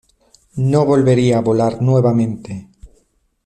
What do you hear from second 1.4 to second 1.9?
volar